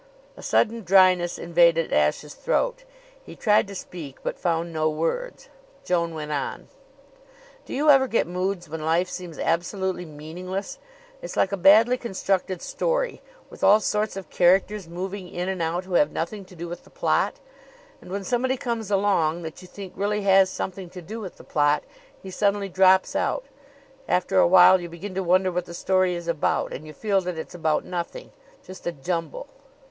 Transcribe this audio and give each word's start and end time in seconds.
A 0.35 0.41
sudden 0.41 0.81
dryness 0.81 1.37
invaded 1.37 1.93
Ashe's 1.93 2.33
throat. 2.33 2.85
He 3.23 3.35
tried 3.35 3.67
to 3.67 3.75
speak, 3.75 4.15
but 4.23 4.39
found 4.39 4.73
no 4.73 4.89
words. 4.89 5.47
Joan 5.85 6.15
went 6.15 6.31
on: 6.31 6.69
"Do 7.67 7.75
you 7.75 7.87
ever 7.91 8.07
get 8.07 8.25
moods 8.25 8.67
when 8.67 8.81
life 8.81 9.07
seems 9.07 9.37
absolutely 9.37 10.05
meaningless? 10.07 10.79
It's 11.21 11.37
like 11.37 11.51
a 11.51 11.55
badly 11.55 11.99
constructed 11.99 12.63
story, 12.63 13.21
with 13.51 13.63
all 13.63 13.79
sorts 13.79 14.17
of 14.17 14.31
characters 14.31 14.87
moving 14.87 15.27
in 15.29 15.47
and 15.47 15.61
out 15.61 15.83
who 15.85 15.93
have 15.93 16.11
nothing 16.11 16.45
to 16.45 16.55
do 16.55 16.67
with 16.67 16.83
the 16.83 16.89
plot. 16.89 17.35
And 18.01 18.09
when 18.09 18.23
somebody 18.23 18.57
comes 18.57 18.89
along 18.89 19.43
that 19.43 19.61
you 19.61 19.67
think 19.67 19.93
really 19.95 20.23
has 20.23 20.49
something 20.49 20.89
to 20.89 21.01
do 21.03 21.19
with 21.19 21.35
the 21.37 21.43
plot, 21.43 21.83
he 22.23 22.31
suddenly 22.31 22.69
drops 22.69 23.15
out. 23.15 23.45
After 24.07 24.39
a 24.39 24.47
while 24.47 24.81
you 24.81 24.89
begin 24.89 25.13
to 25.13 25.21
wonder 25.21 25.51
what 25.51 25.65
the 25.65 25.75
story 25.75 26.15
is 26.15 26.27
about, 26.27 26.73
and 26.73 26.87
you 26.87 26.91
feel 26.93 27.21
that 27.21 27.37
it's 27.37 27.53
about 27.53 27.85
nothing 27.85 28.31
just 28.65 28.87
a 28.87 28.91
jumble." 28.91 29.45